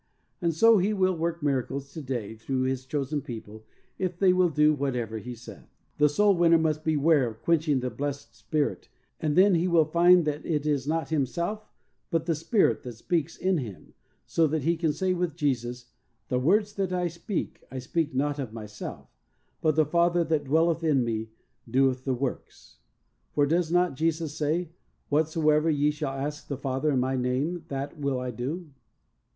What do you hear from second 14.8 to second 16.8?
say with Jesus, 'The words